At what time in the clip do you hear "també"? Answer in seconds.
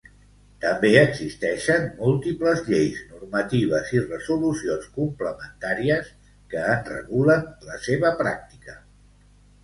0.61-0.89